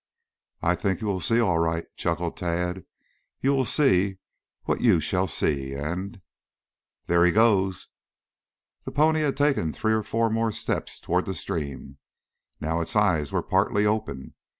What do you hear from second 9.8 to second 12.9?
or four more steps toward the stream. Now